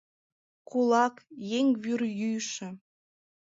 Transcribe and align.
—Кулак, 0.69 1.15
еҥ 1.59 1.67
вӱр 1.81 2.01
йӱшӧ! 2.19 2.69